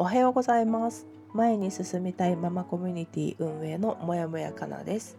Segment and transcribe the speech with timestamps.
[0.00, 1.06] おはようございます。
[1.34, 5.18] 前に進みたいママコミュニティ運営のもやもやかなです。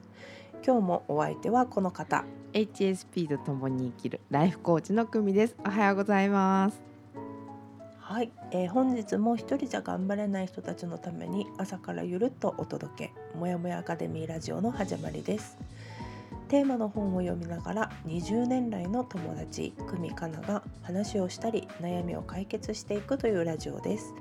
[0.66, 2.26] 今日もお相手はこの方。
[2.54, 5.56] HSP と共に生きるライフコーチの久美です。
[5.64, 6.82] おはようございます。
[8.00, 13.38] はい、えー本日も一人じゃ頑張れない人たちのために朝からゆるっとお届け。
[13.38, 15.60] もやもやアカデミーラジオの始まりです。
[16.48, 24.14] テーマの本を読みながら20年来の友達久美かなが話をしたり悩みを解決していくというラジオです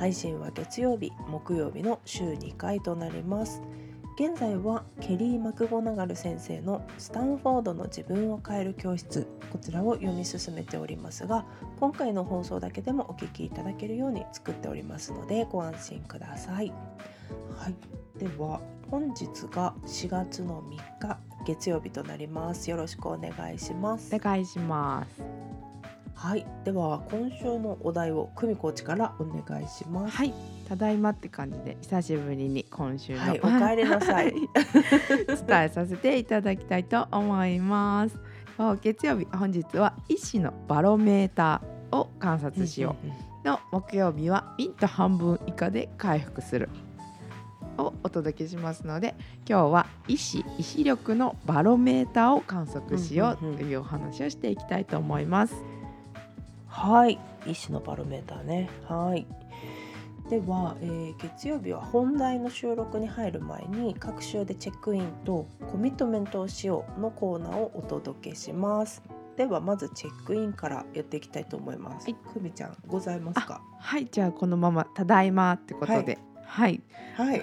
[0.00, 3.60] 配信は月曜日木曜日の週2回となります
[4.18, 11.44] 現在はケリー・マクゴナガル先生の「スタンフォードの自分を変える教室」こちらを読み進めておりますが
[11.78, 16.72] 今回の放送だけでもお聞きいただけるように作っておりますのでご安心ください。
[17.58, 17.74] はい、
[18.18, 22.70] では本日が4月の3日月曜日となります。
[22.70, 24.18] よろしくお願いしますお。
[24.18, 25.49] 願いします
[26.20, 30.14] はい、では今週のお題を久美コーチからお願いします。
[30.14, 30.34] はい。
[30.68, 34.34] ただいまって感じで久しぶりに今週の、はい、お帰りなさい。
[34.36, 38.18] 伝えさせていただきたいと思います。
[38.82, 42.96] 月曜日本日は医師のバロメーターを観察しよ
[43.42, 43.48] う。
[43.48, 46.68] の木曜日はミント半分以下で回復する。
[47.78, 49.14] をお届けしますので
[49.48, 55.69] 今日は医師医師力のバロメーターを観測しようというお話をしていきたいと思います。
[56.82, 58.70] はい、医師のバロメーターね。
[58.88, 59.26] はい。
[60.30, 69.02] では、えー月曜日は本題の収録に入る前に各週でチェックインとコミットメントをしようのコーナーをお届けします。
[69.36, 72.04] ではまずチェックインからやっていきたいと思います。
[72.04, 73.60] はいくみちゃんございますか？
[73.78, 76.16] はいじゃあこのままただいまってことで。
[76.50, 76.82] はい、
[77.14, 77.42] はい。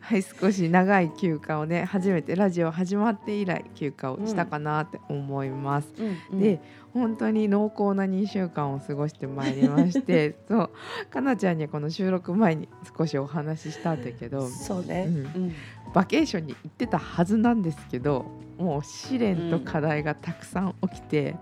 [0.00, 5.92] はい、 少し長い休暇をね初めてラジオ始まって以来休暇をしたかなって思います。
[6.32, 6.60] で、
[6.92, 10.70] 本当に濃厚な2週間を過ごしてまいりまして そう
[11.10, 15.06] かなちゃんにはこの収録前に少しお話ししたんだけどそうね。
[15.08, 15.52] うんうん
[15.92, 18.26] バケーションに行ってたはずなんですけど
[18.58, 21.34] もう試練と課題がたくさん起きて、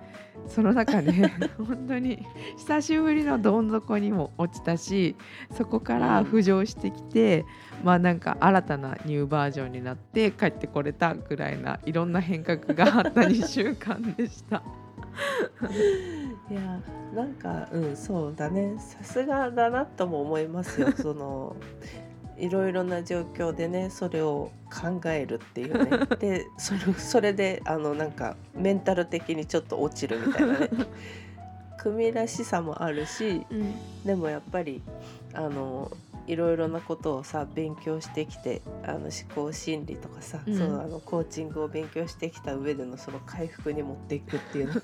[0.46, 1.12] その中で
[1.58, 2.24] 本当に
[2.56, 5.16] 久しぶりのどん底にも落ちたし
[5.50, 7.44] そこから浮上してきて、
[7.84, 14.62] まあなんか新たなニューバージョンになって帰ってこれたぐらいないろんな変革があった2週間でした。
[16.50, 16.80] いや
[17.14, 18.76] なんかうんそうだね。
[18.78, 20.92] さすがだなとも思いますよ。
[20.96, 21.56] その
[22.36, 26.06] いろいろな状況でねそれを考えるっていうね。
[26.18, 30.70] でそれそれであのなんかメンタル的にちょっと落ちるみたいなね。
[31.78, 33.46] 組らしさもあるし
[34.04, 34.82] でもやっぱり
[35.32, 35.92] あの
[36.28, 44.74] いろいろなことをさ勉強してきてあの思考心理とかさ、うんそうあのコーチングを勉強してきた上でのその回復に持っていくっていうの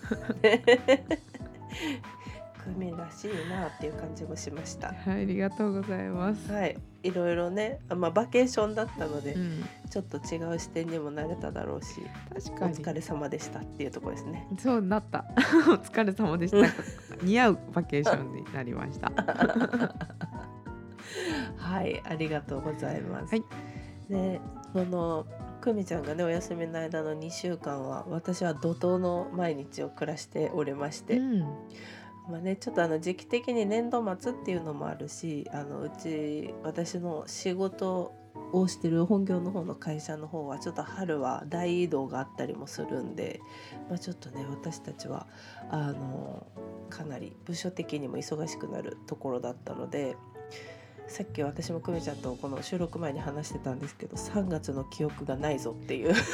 [2.64, 4.88] 組らしいなっていう感じもしました。
[4.88, 6.50] はい、ありがとうございます。
[6.50, 12.00] はい、いろいろね、あまあバケーションだったので、うん、ちょっと違う視点にもなれただろうし、
[12.30, 14.48] お確かに疲れ様でしたっていうところですね。
[14.58, 15.26] そうなった。
[15.68, 16.72] お疲れ様でした。
[17.22, 19.12] 似合うバケーションになりました。
[21.56, 23.34] はい、ありがとうございます。
[23.34, 23.44] はい。
[24.08, 24.40] で、
[24.72, 25.26] その
[25.64, 31.40] 久美ちゃんがねお休みの間の2週間は私は怒涛の毎日を暮らしておりまして、うん、
[32.28, 38.12] まあねちょっとあの時期的に年度末っていうのもあるし、あのうち私の仕事
[38.52, 43.40] をしてる本業の方の会社の方はちょっと春は大移動があったりもするんで、
[43.88, 45.26] まあ、ちょっとね私たちは
[45.70, 46.46] あの
[46.90, 50.16] かなり部署的にも忙しくなるところだったので
[51.06, 56.14] さっき私も久美ちゃんとこの収録前に話してたんですけど3月の記憶がないぞっていう。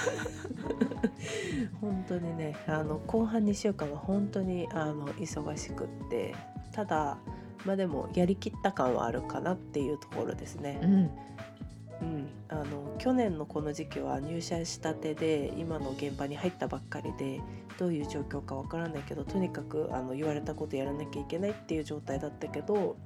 [1.80, 6.34] 本当にねあの後半2週間は本当にあの忙しくって
[6.72, 7.18] ただ
[7.64, 10.80] まあでもやりきった感はあるかなっていうところですね。
[10.82, 17.40] うん、うん、あの去年のこの時期は入社したてで今の現場に入ったばっかりで
[17.78, 22.96] どういう状況かわからないけどとにかくあの言われたことやらなきゃいけないっていう状態だったけど、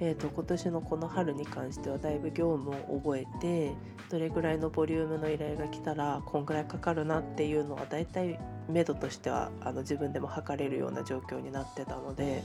[0.00, 3.74] えー、と今年のこの春に関してはだいぶ業務を覚えて
[4.10, 12.42] どれぐらいのボリュームの依頼が来たらこんぐらいかかるなっていうのはだいたい目処としてはあの自分でも測れるような状況になってたので。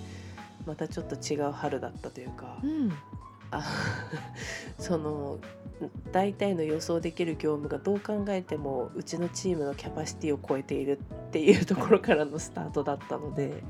[0.65, 2.91] またちょっと違う春だったというか、うん
[3.51, 3.63] あ
[4.79, 5.38] その
[6.11, 10.97] 大体の予想できる業務がどう考えてもうちのチームのキャパシティを超えている
[11.27, 13.61] っていうところからのスタートだったので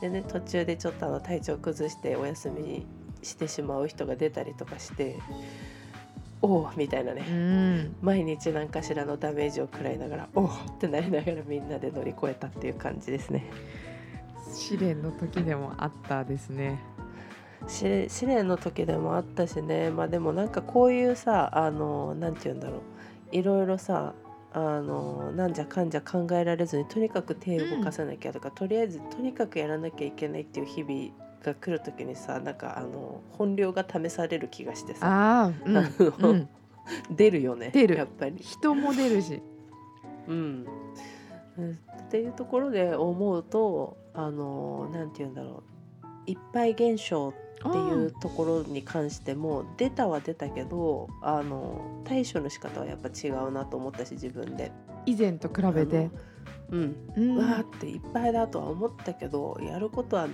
[0.00, 2.86] で、ね、途中でちょっとあの体調崩してお休み
[3.22, 5.16] してしまう人が出たりとかして
[6.40, 7.96] おおみたいなね、うん。
[8.00, 13.44] 毎日何かしらのダメージを食らいながらおおってなりながらみんなで乗り越えたっていう感じですね。
[14.54, 16.78] 試練の時でもあったですね。
[17.66, 19.90] 試試練の時でもあったしね。
[19.90, 22.80] まあでもなんかこういうさあのなんて言うんだろう。
[23.32, 24.14] いろいろさ
[24.58, 31.10] あのなんじゃかんじゃ考えられずにとにかく手を動かさなきゃとか、とりあえずとにかくやらなきゃいけないっていう日々
[31.44, 35.06] が来る時にさなんかあの本領が試される気がしてさ。
[35.06, 35.76] ああうん、
[36.30, 36.48] うん、
[37.10, 37.96] 出るよね出る。
[37.96, 38.36] やっぱり。
[38.38, 39.40] 人も出るし。
[40.26, 40.66] うん、
[41.58, 41.78] うん
[42.08, 45.78] っていうところで思うとあのなんて言うんだろう。
[46.26, 54.72] いっぱい現象っていうところに関しても出たは出たけどあの対処の仕方はやっぱ違うなと思ったし自分で。
[55.06, 56.10] 以前と比べて。
[56.70, 56.96] うん。
[57.16, 57.38] うん。
[57.38, 60.28] わーっていっぱいだとは思ったけどやることは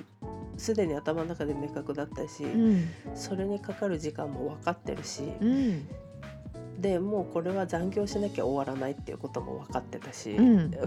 [0.56, 2.88] すでに頭の中で明確だったし、うん。
[3.15, 5.88] それにかかる時間も分かってるし、うん
[6.79, 10.71] でもうこれは残業しなきゃ終わらないっていうことも分かってたし、うん。
[10.71, 10.81] で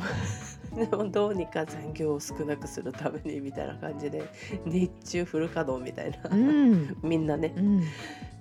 [0.91, 4.23] もどうにか残業を少なくするためにみたいな感じで
[4.65, 6.97] 日中フル稼働みたいな、うん。
[7.01, 7.53] みんなね。
[7.55, 7.79] うん。
[7.79, 7.83] っ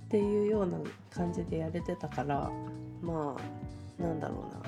[0.09, 0.77] ていうような
[1.09, 2.49] 感じでやれてたから
[3.01, 3.35] ま
[3.99, 4.63] あなんだろうな。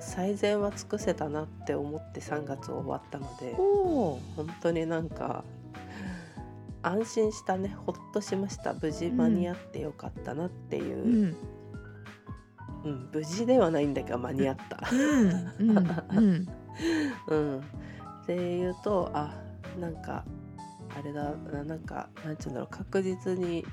[0.00, 3.52] 最善は尽くせたなって思って3月終わったので
[4.36, 5.42] 本当になんか
[6.82, 7.74] 安心したね。
[7.84, 8.72] ほっとしました。
[8.74, 11.34] 無事間に合ってよかったなっていう
[12.84, 14.80] う、んうん無事ではないんだけど間に合った。
[14.90, 15.28] うん。
[15.58, 15.78] うん。
[16.16, 16.48] うん
[17.28, 17.62] うん、っ
[18.26, 19.34] ていうとあ
[19.80, 20.24] なんか
[20.98, 23.64] あれだななんかなんていうんだろう確実に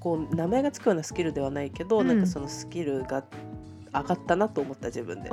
[0.00, 2.08] こう名前がつくようなスキルではないけど、うん。
[2.08, 3.24] なんかそのスキルが
[3.94, 5.30] 上がったなと思った自分で。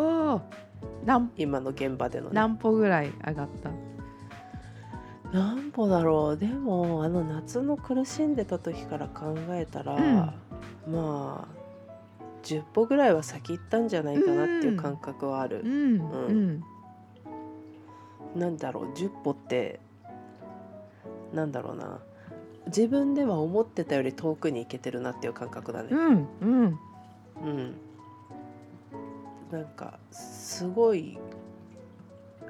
[1.38, 3.72] 今の現場での、ね、何歩ぐらい上がった？
[5.34, 6.38] 何歩だろう。
[6.38, 10.34] でもあの夏の苦しんでた時から考えたら、
[10.88, 11.59] まあ
[12.44, 15.62] 10歩ぐらいは先行ったんじゃないかなっていう感覚はある。
[15.64, 16.00] う、ん。
[16.00, 16.64] うん。
[18.36, 19.80] なんだろう10歩って
[21.34, 22.00] なんだろうな。
[22.68, 25.90] 自分では思ってたより遠くに行けてるなっていう感覚だね。
[25.92, 26.28] うん。
[26.42, 26.80] うん。
[27.42, 27.76] うん、
[29.52, 31.18] なんかすごい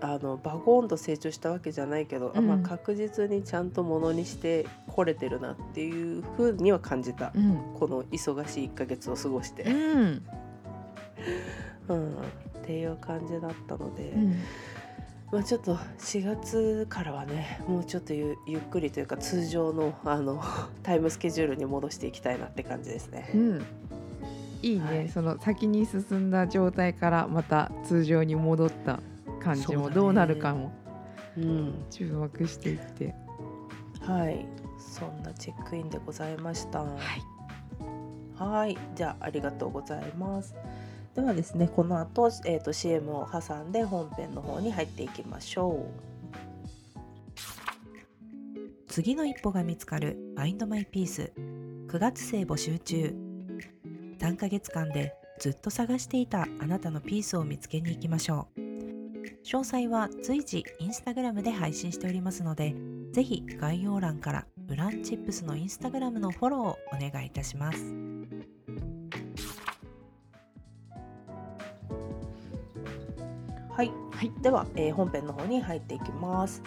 [0.01, 2.63] あのバゴーンと成長したわけじゃないけど、あまあうん。
[2.63, 7.59] 確実にちゃんとものにしてこれてるなっていうふうには感じた、うん。
[7.79, 10.21] この忙しい1ヶ月を過ごして、うん。
[11.89, 12.21] うん、っ
[12.63, 14.09] ていう感じだったので。
[14.09, 14.35] うん。
[15.31, 20.41] まあ、ちょっと4月からはねもうちょっとゆゆっくりというか通常のあの
[20.81, 23.29] タイムスケジュールに戻していきたいなって感じですね。
[23.35, 23.65] うん。
[24.61, 25.09] いいね、はい。
[25.09, 28.99] その先に進んだ状態からまた通常に戻った
[29.39, 30.71] 感じもどうなるかも。
[31.37, 33.15] うん、注目していって。
[34.01, 34.45] はい。
[34.77, 36.81] そんなチェックインでございました。
[36.81, 36.99] はい。
[38.35, 38.77] はい。
[38.95, 40.55] じゃあありがとうございます。
[41.15, 46.09] ではですねこの後、えー、と CM を挟んで本編の方に入っていきましょう。
[48.87, 51.31] 次の一歩が見つかる Find My Peace
[51.87, 53.15] 9月生募集中。
[54.19, 58.58] 3ヶ月間でずっと探していたあなたのピースを見つけに行きましょう
[59.43, 62.75] 詳細は随時インスタグラムで配信しておりますので
[63.11, 67.83] ぜひ概要欄からブランチップスのインスタグラムのフォローをお願いいたします。
[73.79, 74.31] はい、はい。
[74.41, 76.61] では、えー本編の方に入っていきます。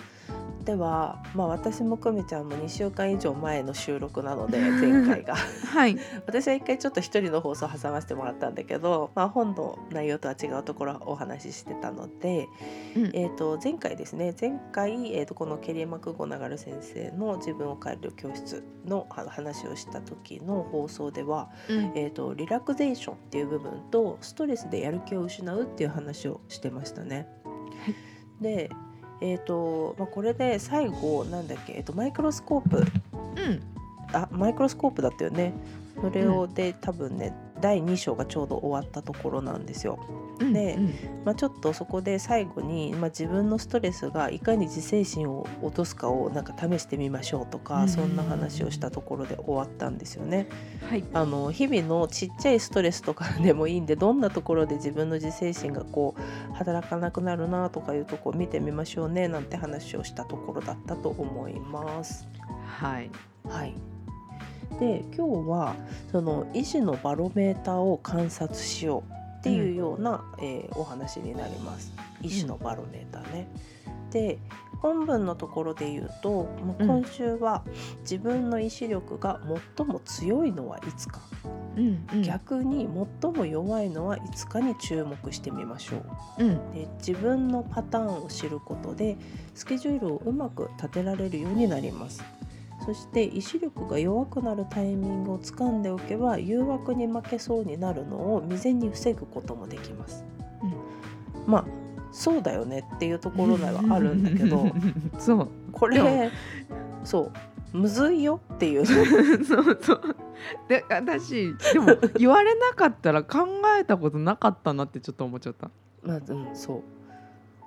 [0.64, 5.35] では、まあ、私も久美ちゃんも2週間以上前の収録なので 前回が。
[5.35, 5.97] はい。
[6.26, 12.49] 私は一回ちょっと一人の放送を挟ませてもらったんだけど、まあ、本の内容とは違うところはお話ししてたので、
[12.97, 13.04] うん。
[13.12, 21.92] えー、と前回ですね前回、えー、とこのケリー・マクゴナガル先生の「自分を変える教室」のあ話をした時の放送では、うん。
[21.95, 27.28] えー、とリラクゼーションっていう部分とストレスでやる気を失うっていう話をしてましたね。
[27.45, 27.95] はい。
[28.42, 28.71] で
[29.25, 32.79] えーとまあ、これで最後なんだっけ、えー、とマイクロスコープ。
[32.79, 33.62] うん。
[34.12, 35.55] あマイクロスコープだったよね。
[36.00, 39.99] それをで多分ね第2章がちょうど終わったところなんですよ。
[40.40, 50.49] うんでうんまあ、ちょっとそこで最後に、まあ、自分のストレスがいかに自制心を落とすかをなんか試してみましょうとか、うんそんな話をしたところで終わったんですよね。
[50.88, 62.26] はいあの日々のちっちゃいストレスとかでもいいんでどんなところで自分の自制心がこう働かなくなるなとかいうとこを見てみましょうねなんて話をしたところだったと思います。
[62.66, 63.11] はい
[63.49, 63.75] はい、
[64.79, 65.75] で今日は
[66.11, 71.93] その医師のバロメーターを観察しようっていうような、えーお話になります。
[72.23, 73.49] 医師のバロメーターね。
[74.11, 74.38] で
[74.81, 77.02] 本文のところで言うともううん。
[77.02, 77.62] 今週は
[78.02, 79.41] 自分の意志力が
[79.76, 81.21] 最も強いのはいつか、
[81.76, 82.23] うんうん。
[82.23, 82.88] 逆に
[83.23, 85.97] 最も弱いのはいつかに注目してみましょ
[86.38, 86.45] う。
[86.45, 86.71] うん。
[86.73, 89.17] で自分のパターンを知ることで
[89.55, 92.23] スケジュールをうまく立てられるようになります
[92.84, 100.24] そして意志力が弱くなるタイミングをつかんでおけば誘惑に負けそうになるのを未然に防ぐこともできます、
[101.46, 104.66] まあそうだよねっていうところではあるんだけど
[105.18, 105.48] そう。
[105.72, 106.30] これ
[107.04, 107.32] そう。
[107.72, 108.84] むずいよっていう。
[108.86, 110.00] そうそう。
[110.68, 113.46] で私でも言われなかったら考
[113.80, 115.70] えたことなかったなってちょっと思っちゃった。
[116.02, 116.82] まあうんそ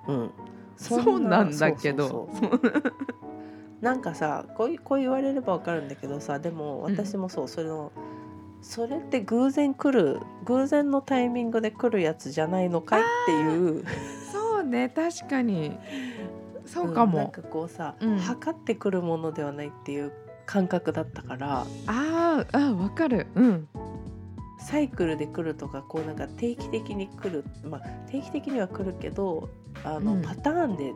[0.06, 0.12] う。
[0.12, 0.30] うん。
[0.76, 2.28] そうなんだけど
[3.80, 6.96] なんかさこういこう言われればわかるんだけどさでもうん。
[6.96, 7.92] 私もそう、それの
[8.62, 13.84] それって偶然来る偶然のタイミングで来るやつじゃないのかいっていう。
[14.32, 15.78] そうね確かに。
[16.66, 18.18] そうかも、んなんかこうさ、うん。
[18.18, 20.12] 測ってくるものではないっていう
[20.46, 21.60] 感覚だったから。
[21.60, 23.28] あーあーわかる。
[23.36, 23.68] うん。
[24.58, 27.80] サイクルで来るとかこうなんか定期的に来るまあ
[28.10, 29.48] 定期的には来るけど
[29.84, 30.22] あの、うん。
[30.22, 30.92] パターンで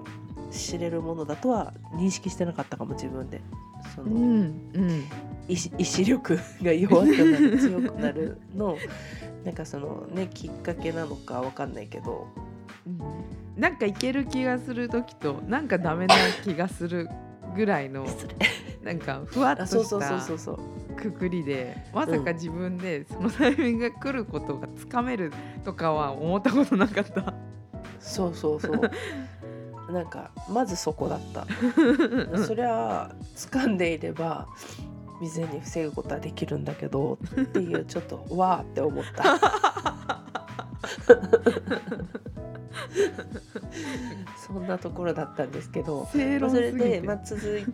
[0.50, 3.40] 知れるものだとは認識してなかったかも自分で。
[3.94, 5.04] そのうんうん。
[5.48, 8.76] 意志力が弱くなる強くなるの。
[9.44, 12.28] なんかそのねきっかけなのかわかんないけど。
[12.86, 13.00] うん。
[13.60, 17.08] なんかいける気がする時となんかダメな気がする
[17.54, 18.06] ぐらいの
[18.82, 20.80] なんかふわっとあそうそうしたそうそうそう。
[20.94, 25.32] くくりでまさか自分でそのタイミングが来ることがつかめる
[25.64, 27.34] とかは思ったことなかった。
[28.00, 28.80] そうそうそう。
[29.92, 31.44] なんかまずそこだった、
[32.46, 34.46] そりゃ掴んでいれば
[35.20, 39.24] 未然に防ぐことはできるんだけどっていうちょっとわーって思った。
[44.46, 46.06] そんなところだったんですけど。
[46.06, 46.38] それ
[46.72, 47.66] で、まあ、続い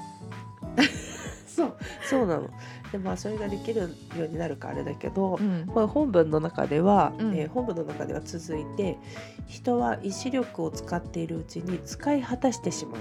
[1.57, 2.51] そうそうなの
[2.97, 3.89] でまあそれができるよ
[4.25, 5.67] うになるかあれだけど、うん。
[5.67, 7.37] これ本文の中では、うん。
[7.37, 8.99] えー本文の中では続いて
[9.47, 13.01] 人は意志力を使っているうちに使い果たしてしまう。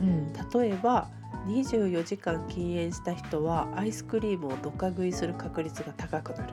[0.00, 0.32] うん。
[0.32, 1.08] 例えば
[1.46, 6.52] 24時間禁煙した人はアイスクリームをドカ食いする確率が高くなる。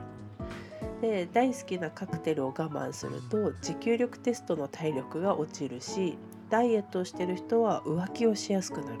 [1.00, 6.16] で大好きなカクテルを我慢すると持久力テストの体力が落ちるし
[6.48, 9.00] ダイエットをしている人は浮気をしやすくなる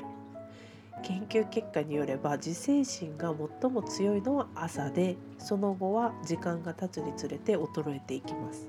[1.04, 8.66] 研究結果によれば自制心が最も強いのは朝でその後は時間が経つにつれて衰えていきます。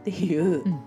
[0.00, 0.62] っていう。
[0.64, 0.80] うん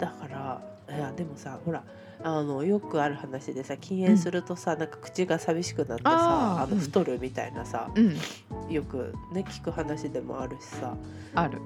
[0.00, 0.60] だから
[0.96, 1.84] いやでもさほら
[2.22, 8.16] あのよくある話でさ禁煙するとさ、なんか口が寂しくなってさあの太るみたいなさ、うん。
[8.72, 10.96] よくね聞く話でもあるしさ。
[11.34, 11.58] ある。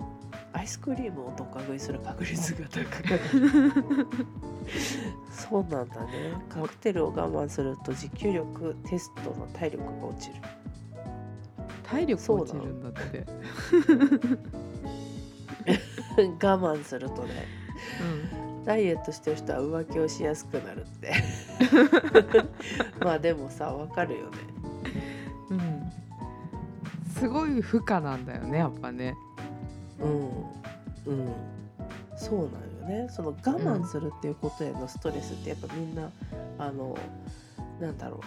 [0.52, 4.06] アイスクリームをどか食いする確率が高くなる
[5.38, 6.32] そうなんだね。
[6.48, 10.34] カクテルを我慢すると持久力テストの体力が落ちる。
[11.84, 13.24] 体力落ちるんだって。
[16.44, 17.46] 我慢するとね。
[18.64, 21.14] ダイエットしてる人は浮気をしやすくなるって。
[23.00, 24.38] まあでもさわかるよね。
[25.50, 25.58] うん。
[25.58, 25.92] うん。
[27.14, 29.14] すごい負荷なんだよねやっぱね。
[30.00, 30.28] うん。
[31.06, 31.32] うん。
[32.16, 36.10] そうなんよねその我慢するっていうことへのストレスってやっぱみんな
[36.58, 36.96] あの
[37.80, 38.20] なんだろう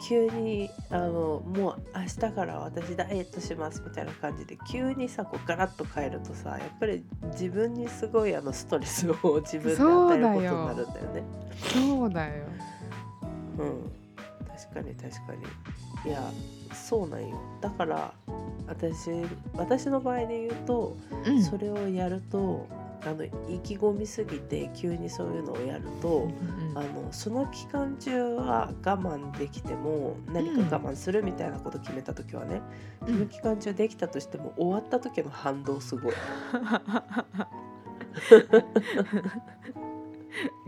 [0.00, 11.22] 急にあのもう明日から私ダイエットしますみたいな感じで急にさこうガラッと変えるとさやっぱり自分にすごいあのストレスを自分で与えることになるんだよね。
[11.56, 12.44] そうだよ。
[13.58, 13.92] うん、
[14.46, 15.34] 確かに確か
[16.04, 16.22] にいや
[16.72, 18.12] そうなんよだから
[18.68, 19.10] 私
[19.54, 20.96] 私の場合で言うと、
[21.26, 21.42] うん。
[21.42, 22.68] それをやると
[23.08, 23.30] あの意
[23.62, 26.28] 気込みすぎて急にそういうのをやると、
[26.74, 32.60] あのその期間中は我慢できても何か我慢するみたいなこと決めた時はね、
[33.06, 33.14] うん。
[33.14, 36.12] その期間中できたとしても終わった時の反動すごい。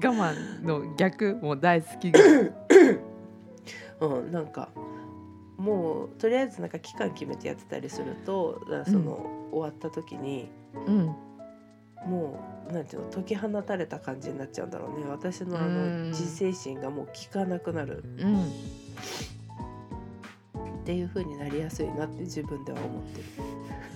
[0.02, 2.10] 我慢の逆も大好き。
[4.00, 4.70] うん、なんか
[5.58, 10.48] もうとりあえずなんか期間決めてやってたりするとその、終わった時に
[10.86, 11.14] うん
[12.06, 12.40] も
[12.70, 15.06] うなんていうの解き放たれた感じになっちゃうんだろうね。
[15.08, 16.02] 私のあうん。
[16.04, 18.04] の自制心がもう効かなくなる。
[18.18, 18.42] うん。
[18.44, 18.46] っ
[20.84, 23.24] ていう風になりやすいなって自分では思ってる。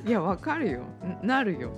[0.06, 0.80] いやわかるよ。
[1.22, 1.70] んなるよ。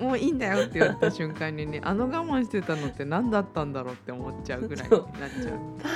[0.00, 5.58] もういいんだよって言われた瞬間にね あの我慢してたのって何だったんだろうって思っちゃうぐらいになっちゃう。
[5.82, 5.88] パ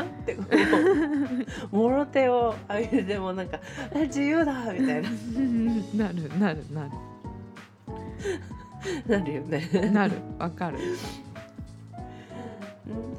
[0.00, 0.42] ーってこ
[1.72, 3.58] うもろ手を上げてもなんか
[3.94, 5.08] あ自由だみたいな。
[5.94, 6.88] なるなるな
[9.06, 9.68] なるよね。
[9.72, 10.14] るなる。
[10.38, 10.78] わかる。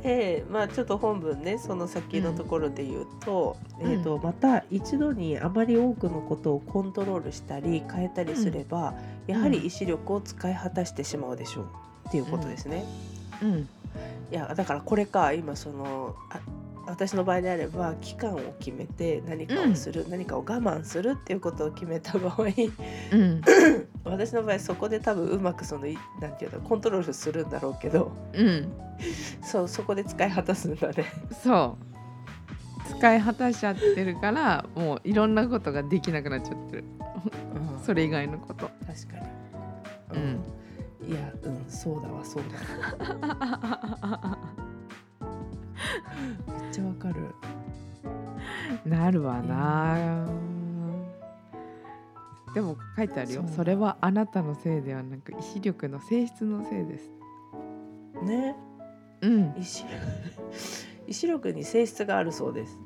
[0.03, 3.91] でまあちょっと本文ねその先のところで言うと,、うん。
[3.91, 8.93] えー、とまた一度にあまり多くのことをコントロールしたり変えたりすれば、
[9.27, 11.67] やはり意志力を使い果たしてしまうでしょう
[12.09, 12.83] っていうことですね。
[13.41, 13.69] うん。
[14.31, 16.39] いやだからこれか今そのあ
[16.85, 22.43] 私の場合であれば期間を決めて何かをする、何かを我慢するっていうことを決めた場合
[23.11, 23.41] うん。
[24.03, 28.71] 私の場合そこで多分うまくそのいなんていうのコントロールするんだろうけどうん。
[29.41, 31.05] そうそこで使い果たすんだね。
[31.41, 31.93] そう。
[32.97, 36.83] 使い果たしちゃってるからもういろんなことができなくなっちゃってる。
[37.85, 38.69] それ以外のこと。
[38.85, 39.19] 確か
[40.11, 43.27] に、うん、いやうんそうだわそうだ
[44.07, 44.37] わ
[46.47, 47.35] めっちゃわかる。
[48.85, 50.27] なるわな、
[52.53, 53.45] でも書いてあるよ。
[53.55, 57.09] それはあなたのせいではなく意志力の性質のせいです。
[58.23, 58.55] ね。
[59.21, 59.85] うん、意志
[61.07, 62.77] 意志力に性質があるそうです。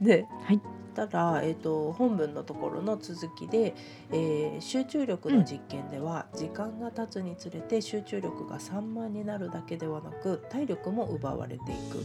[0.00, 0.60] うん、で、 はい
[0.98, 3.72] ただ、えー、と本文のところの続きで、
[4.10, 12.04] えー集中力の実験では、時間が経つにつれて集中力が散漫になるだけではなく体力も奪われていく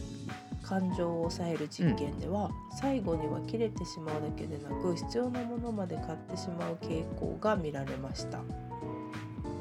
[0.62, 8.38] 感情を抑える実験では、最後には切れてしまうだけでなく必要なものまで買ってしまう傾向が見られました。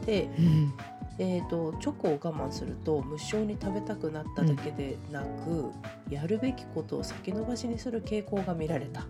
[0.06, 0.74] で、うん
[1.18, 5.72] えー、とチョコを我慢すると無性に食べたくなっただけでなく、
[6.12, 9.08] やるべきことを先延ばしにする傾向が見られた。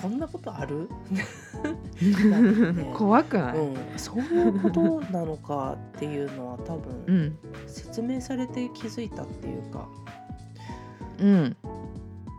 [0.00, 2.92] こんなことある、 ね。
[2.94, 7.38] 怖くない、うん、そういうことなのかっていうのは多う分ん。
[7.66, 9.88] 説明されて気づいたっていうか。
[11.20, 11.56] うん。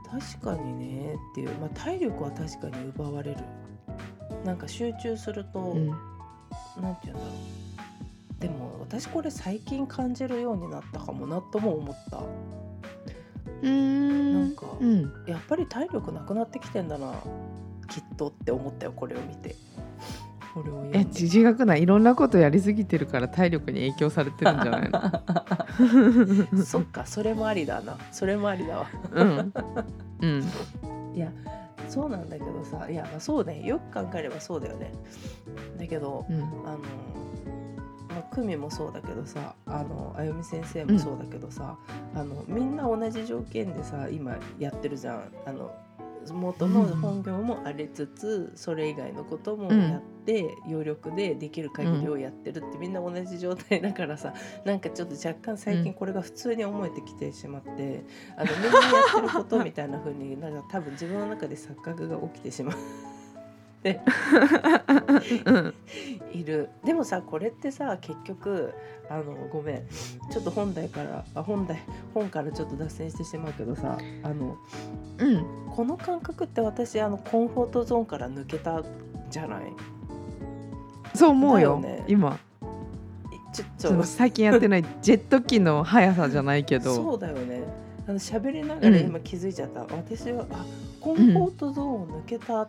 [0.09, 3.37] 確かにねっていう、まあ、体力は確かに奪われる。
[4.43, 5.87] なんか集中すると、うん。
[5.87, 5.95] なん
[6.95, 8.41] て言うんだろう。
[8.41, 12.23] でも私これ最近感じるようになったかもなとも思った
[13.61, 14.33] うん。
[14.33, 15.13] なんかうん。
[15.27, 17.13] やっぱり体力なくなってきてんだな。
[17.89, 19.55] きっとって思ったよこれを見て。
[20.53, 21.39] これを読えんで。
[21.51, 24.89] 違くないいろんなことやりすぎてるから体力に影響されてるんじゃない
[26.55, 26.63] の？
[26.65, 27.97] そっかそれもありだな。
[28.11, 28.87] それもありだわ。
[29.13, 29.53] うん。
[30.21, 30.43] うん。
[31.15, 31.31] いや
[31.87, 32.89] そうなんだけどさ。
[32.89, 33.61] いやまあそうね。
[33.65, 34.91] よく考えればそうだよね。
[35.77, 36.35] だけどうん。
[36.41, 36.79] あの
[38.21, 41.77] まあ久美もそうだけどさあのあゆみ先生もそうだけどさ、
[42.15, 45.31] あのみんな同じ条件でさ今やってるじゃん。
[45.45, 45.71] あの
[46.31, 54.31] 元の本業もありつつ、それ以外のこともやって、余力でできる限りをやってるって、みんな同じ状態だからさ
[54.63, 58.05] なんかちょっと若干最近これが普通に思えてきてしまって、
[58.37, 62.77] あのみんなやってることみたいな風になんか多分自分の中で錯覚が起きてしまう。
[63.83, 65.73] うん
[66.33, 66.69] いる。
[66.83, 68.73] でもさこれってさ結局
[69.09, 69.81] あのごめん。
[70.31, 71.79] ちょっと本題からあ本題
[72.13, 74.55] 本からちょっと脱線してしまうけどさあの
[75.17, 75.45] うん。
[75.75, 78.83] この感覚って私あのコンフォートゾーンから抜けた
[79.29, 79.61] じゃない？
[81.15, 82.03] そう思うよね。
[82.07, 82.37] 今。
[83.31, 86.93] いちょちょ最近やってない ジェット機の速さじゃないけど。
[86.95, 87.63] そうだよね。
[88.07, 90.65] あの喋りながら今気づいちゃった、私はあ
[90.99, 92.67] コンフォートゾーンを抜けた、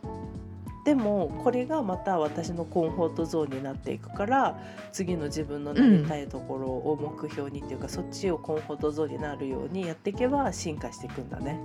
[0.85, 4.59] でもこれがまた私のコンフォートゾーンになっていくから
[4.91, 11.31] 次の自分のなりたいところを目標にっていうか、そっちをコンフォートゾーンになるようにやっていけば進化していくん。
[11.31, 11.61] だね。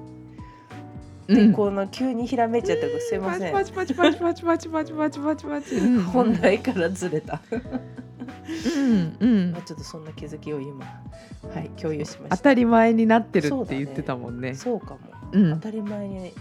[1.28, 1.52] うん。
[1.52, 3.54] でこの急にひらめいちゃったからすいません。
[3.54, 9.18] パチパチパチパチパチパチパチパチパチ本題からずれた、うん。
[9.20, 9.52] うん。
[9.52, 10.06] まあ、ちょっとそん。
[10.06, 14.40] な気づきを今はい共有しました当たり前になってるそうだねって言ってたもん。
[14.40, 15.00] ねそうかも
[15.32, 15.54] うん。
[15.56, 16.34] 当たり前に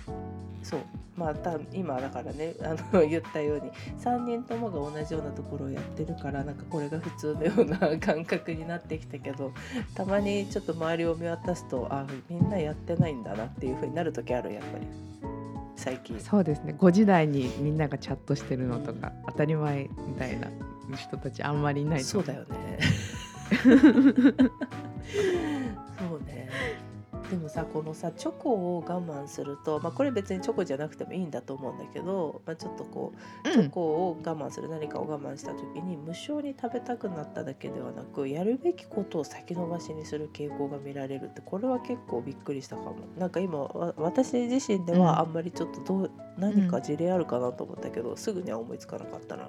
[0.63, 0.81] そう
[1.17, 3.71] まあた今だからねあの言ったように
[4.03, 9.53] 3人ともが同じようなところをやってるからなんかこれが普通のような感覚になってきたけど
[9.95, 14.87] たまにちょっと周りを見渡すとあみんなやってないんだなっていう風になる時あるやっぱり
[15.77, 16.19] 最近。
[16.21, 20.49] そうですね5時台にみんながチャットしてるのとか当たり前みたいな
[20.97, 22.79] 人たちあんまりいないそうだよね。
[27.31, 33.13] でもさこのさチョコを我慢すると、まあ、これ別にチョコじゃなくてもいいんだと思うんだけど、まあ、ちょっとこ
[33.45, 42.97] うチョコを我慢する、何かを我慢した時に無性に食べたくなっただけではなくやるべきことを先延ばしにする傾向が見られるってこれは結構びっくりしたかも。
[43.19, 49.49] なんか今わ私自身ではあんまりちょっとどう何か事例あるかなと思ったけど、すぐには思いつかなかったな。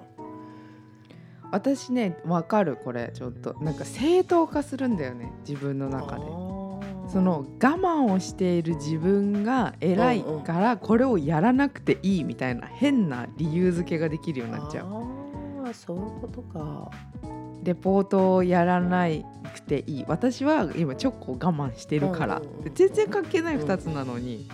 [1.50, 6.47] 私ねわかるこれちょっとなんか正当化するんだよね自分の中で。
[7.08, 15.68] その我慢をしている自分が偉いからこれをやらなくていいみたいな変な理由付けができるようになっちゃう。
[15.68, 16.90] あそういうことか。
[17.62, 19.06] レポートをやらな
[19.54, 20.04] くていい。
[20.06, 22.40] 私は今チョコを我慢してるから、
[22.74, 24.48] 全然関係ない2つなのに、うん、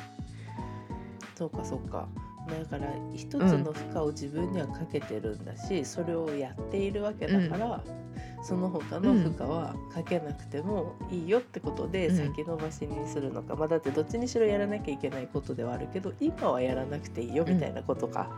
[1.35, 2.09] そうかそうか。
[2.49, 8.14] だから一つの負荷を自分にはかけてるんだし、うん、それをやっているわけだから、うん、
[8.45, 18.29] その他の負荷はかけなくてもいいよってことで先延ばしにするのか、まあ、だってどっちにしろやらなきゃいけないことではあるけど今はやらなくていいよみたいなことか。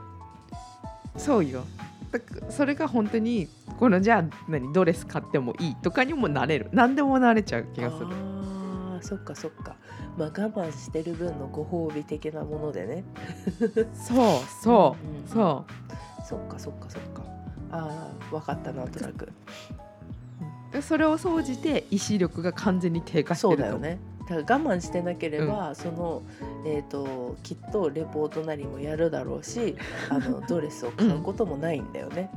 [1.17, 1.65] そうよ。
[2.49, 3.49] それが本当に
[3.81, 6.69] このじゃあ何ドレス買ってもいいとかにもなれる。
[6.73, 8.07] 何でもなれちゃう気がする。
[8.13, 9.75] あそっかそっか。
[10.17, 13.05] まあ我慢してる分のご褒美的なものでね。
[13.93, 15.23] そうそう、うん。
[15.23, 16.25] うん、そう。
[16.25, 17.23] そっかそっかそっか。
[17.73, 19.27] ああ分かったなんとなく。
[19.27, 19.33] で
[20.83, 23.99] それを総じて意志力が完全に低下してるそうだよね
[24.29, 26.23] だから我慢してなければ、うん、その、
[26.67, 29.77] えーと、きっとレポートなりもやるだろうし
[30.11, 32.31] あのドレスを買うこともないんだよね。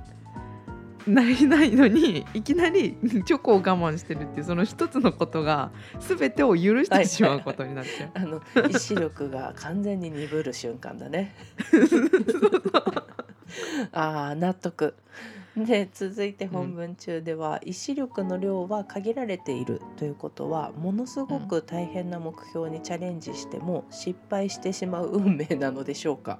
[1.07, 8.09] ないないのにいきなりチョコを我慢してるっていうその一つのことが全てを許してしまうことになっちゃう。
[8.13, 11.33] あの意志力が完全に鈍る瞬間だね。
[13.91, 14.93] ああ納得。
[15.65, 26.39] で続いて本文中では、意志力の量は限られているということはものすごく大変な目標にチャレンジしても失敗してしまう運命なのでしょうか？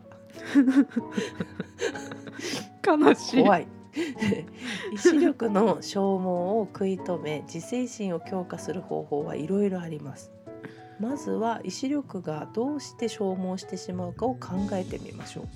[2.86, 3.44] 悲しい。
[3.44, 3.68] 怖い。
[4.94, 10.32] 意志力の消耗を食い止め自制心を強化する方法はいろいろあります。
[11.00, 15.44] まずは意志力がどうして消耗してしまうかを考えてみましょう。
[15.46, 15.50] だ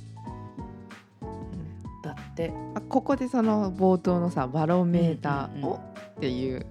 [2.34, 2.52] って。
[2.90, 5.80] ここでその冒頭のさバロメーターを
[6.18, 6.66] っていう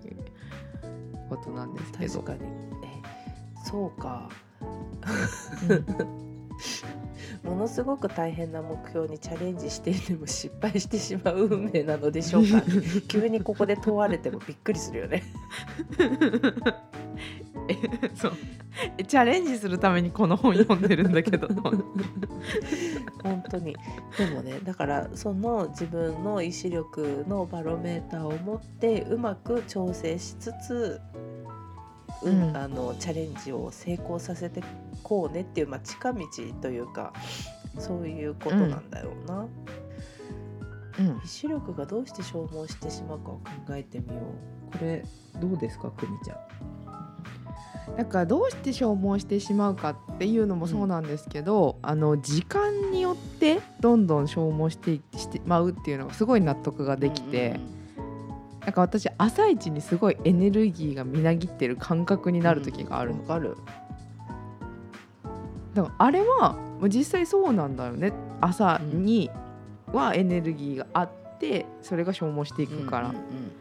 [1.29, 2.40] ことなんですけど、確かに。
[2.85, 3.03] え
[3.64, 4.29] そうか、
[7.44, 12.62] ものすごく大変な目標にチャレンジしていても失敗してしまう運命なのでしょうか？
[13.09, 15.22] 急にここで問われてもびっくりするよね。
[18.14, 18.33] そう。
[19.07, 21.48] チャレンジするためにこの本読んでるんだけど。
[23.22, 23.76] 本当に。
[24.18, 31.00] でもねだからその自分の意志力のバロメーターを持ってうまく調整しつつ、
[32.24, 34.62] うん、うん、あのチャレンジを成功させて
[35.02, 36.26] こうねっていう、まあ、近道
[36.61, 37.12] というか
[37.78, 39.46] そういうことなんだろうな。
[40.98, 44.20] うん、意志力がどうして消耗してしまうかを考えてみよ
[44.74, 44.78] う。
[44.78, 45.02] これ
[45.40, 47.96] どうですか、くみちゃん？
[47.96, 57.61] だからどうして消耗してしまうかっていうのもそうなんですけど、うん、あの時間によってどんどん消耗してしてまうっていうのがすごい納得ができて、うんうん、
[58.64, 63.22] なんか私朝一にすごいエネルギーがみなぎってる感覚になる時があるの。
[63.25, 63.57] かる
[65.75, 66.57] だからあれは
[66.88, 69.31] 実際そうなんだよね朝に
[69.92, 73.09] はエネルギーがあってそれが消耗していくから。
[73.09, 73.53] うんうんうん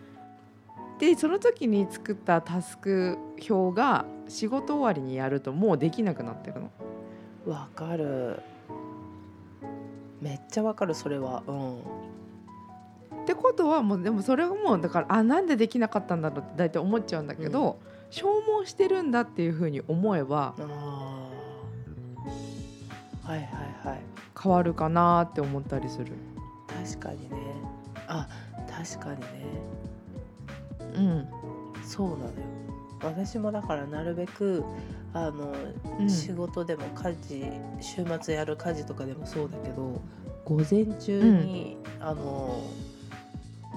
[1.01, 3.17] でその時に作ったタスク
[3.49, 6.69] 表が仕事終わりにやるともうできなくなってるの。
[7.47, 8.39] わかる
[10.21, 11.79] めっちゃわかるそれはうん。
[13.21, 17.75] ってことはもうでもそれはもうだからあなんでできなかったんだろうって大体思っちゃうんだけど、うん、
[18.09, 18.31] 消
[18.61, 20.55] 耗してるんだっていうふうに思えば
[23.23, 24.01] はいはいはい。
[24.41, 26.13] 変わるかなって思ったりする。
[26.67, 27.37] 確かにね。
[28.07, 28.27] あ
[28.69, 29.27] 確かにね。
[30.95, 31.27] うん。
[31.83, 32.31] そうなのよ。
[33.03, 34.63] 私もだからなるべく
[35.13, 35.53] あの、
[35.99, 37.43] うん、仕事でも家事
[37.79, 40.01] 週末やる家事とかでもそうだけど
[40.45, 42.61] 午前中に、うん、あの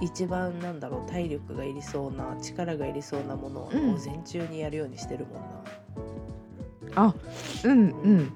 [0.01, 5.65] 一番なんだろう体力がいりそうな力がいりそうなものを午前中にやるようにしてるもんな。
[6.97, 7.15] あ
[7.65, 8.33] うんうん。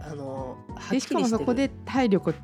[0.00, 2.34] あのはしかもそこで体力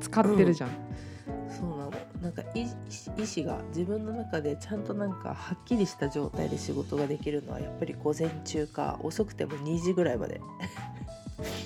[0.00, 1.92] 使ってるじゃん、うん、そうなの。
[2.20, 10.40] なんか意思が自分の中でちゃんとなんかはっきりした状態で仕事ができるのはやっぱり午前中か遅くても2時ぐらいまで。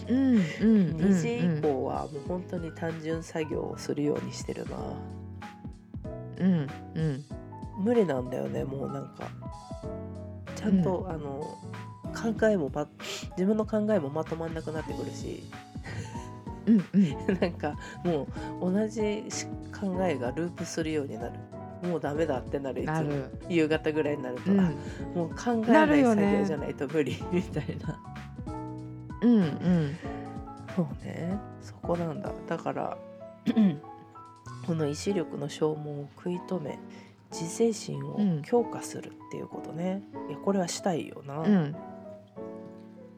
[0.09, 0.40] うんうん、
[0.96, 4.76] 2時以降はもう本当に単純作業をするようにしてるな
[6.40, 7.24] うんうん。
[7.79, 9.29] 無理なんだよねもうなんか。
[10.57, 11.59] ちゃんと、うん、あの
[12.12, 12.87] 考えもま
[13.31, 15.42] 自分の考えもまとまんなくなってくるし。
[16.66, 17.11] うんうん。
[17.40, 17.74] なんか
[18.05, 18.26] も
[18.61, 19.24] う同じ
[19.79, 21.33] 考えがループするようになる。
[21.83, 23.11] もうダメだってなるいつも。
[23.48, 24.70] 夕方ぐらいになると、うん、あ
[25.14, 27.98] もう考えなない作業じゃないと無理みたいな。
[29.22, 29.96] うんうん。
[30.76, 31.38] そうね。
[31.62, 32.33] そこなんだ。
[32.46, 32.98] だから
[34.70, 36.78] この意志力の消耗を食い止め
[37.33, 41.76] 自制心を強化するっていうことね、いやこれはしたいよな、うん。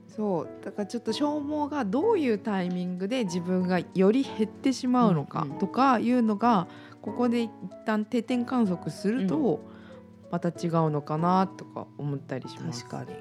[0.09, 0.49] そう。
[0.65, 5.59] だからちょっと消耗がどういうタイミングで自分がより減ってしまうのかうんうん。
[5.59, 6.69] とかいうのが
[7.03, 7.51] ここで一
[7.85, 9.61] 旦定点観測すると
[10.31, 10.55] また違う
[10.88, 12.87] のかなとか思ったりします。
[12.87, 13.15] 確かに、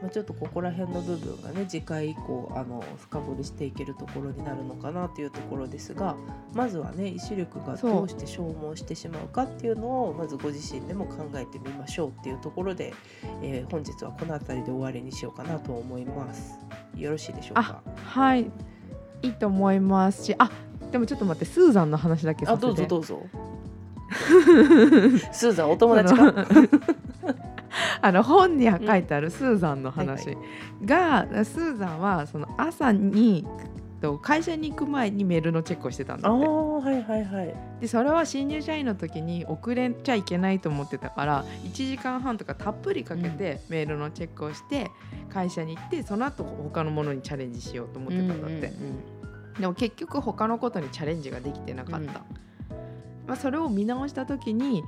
[0.00, 6.14] まあ、ちょっとここら辺の部分がね次回以降あの深掘りしていけるところになるのかなというところですが
[6.54, 12.94] まずはね意志力がどうして消耗してしまうかっていうのをまずご自身でも考えてみましょうっていうところで、
[13.42, 16.58] えー本日はこの辺りで終わりにしようかなと思います。
[16.96, 17.82] よろしいでしょうか？
[17.84, 18.50] あはい
[19.22, 20.50] いいと思いますしあ
[20.92, 23.22] でもちょっと待ってスーザンの話だけさあせてどうぞどうぞ。
[25.32, 26.32] スーザンお友達か？
[28.00, 30.36] あの本に書いてあるスーザンの話。
[30.84, 33.46] が、スーザンはその朝に
[34.00, 36.46] と会社に行く前にメールのチェックをしてたんだって。
[36.46, 37.54] はいはいはい。
[37.80, 44.90] でそれは新入社員の時に遅れちゃいけないと思ってたから1時間半とかたっぷりかけてメールのチェックをして
[45.28, 48.72] 会社に行ってその後他のものにチャレンジしようと思ってたんだって、
[49.60, 52.47] でも結局他のことにチャレンジができてなかった、うん
[53.28, 54.82] まあ、それを見直した時に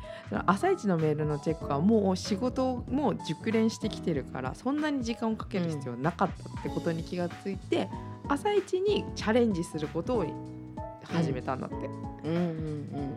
[0.46, 7.88] 朝一のメールのチェックはもう仕事も熟練してきてるからそんなに時間をかける必要なかったってことに気がついて、
[8.28, 10.24] 朝一にチャレンジすることを
[11.04, 11.76] 始めたんだって。
[11.76, 13.14] うんうんうん。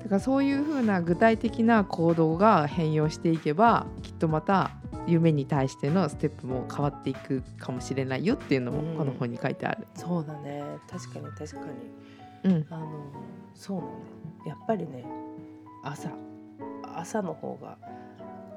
[0.00, 4.70] だからそういうふうな具体的な行動が変容していけばきっとまた
[5.06, 9.86] 夢に対してのステップも変わっていくかもしれないよっていうのもこの本に書いてある。
[9.94, 12.17] そうだね確かに確かに。
[12.44, 12.88] うん、あの
[13.54, 13.90] そうなんだ。
[13.90, 13.98] よ
[14.46, 15.04] やっぱりね
[15.82, 16.10] 朝
[16.94, 17.78] 朝の方が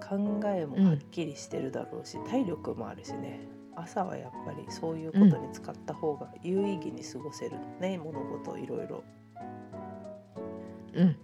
[0.08, 3.48] 考えもはっきりしてるだろうし、体力もあるしね。
[3.76, 9.04] 朝はやっぱりそういうことに使った方が有意義に過ごせるね、物事をいろいろ。
[10.94, 11.15] うん、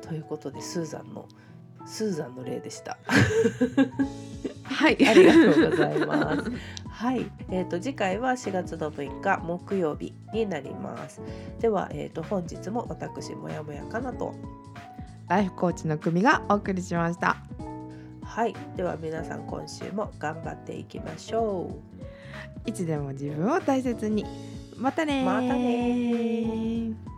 [0.00, 1.28] ということでスーザンの
[1.86, 2.98] スーザンの例でした。
[4.64, 6.52] はいありがとうございます。
[6.88, 11.20] はい、えっ、と次回は4月の6日木曜日になります。
[11.60, 14.34] ではえっ、と本日も私もやもやかなと
[15.28, 17.36] ライフコーチの組がお送りしました。
[18.22, 21.76] はい、では皆さん今週も頑張っていきましょ
[22.64, 24.24] いつでも自分を大切に。
[24.76, 27.09] またねーまたねー